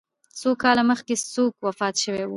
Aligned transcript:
څو 0.39 0.49
کاله 0.63 0.83
مخکي 0.91 1.15
یو 1.17 1.25
څوک 1.33 1.51
وفات 1.67 1.93
سوی 2.03 2.21
و 2.25 2.29